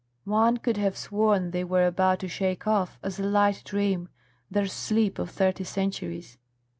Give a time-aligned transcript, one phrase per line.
[0.25, 4.09] One could have sworn they were about to shake off, as a light dream,
[4.49, 6.39] their sleep of thirty centuries.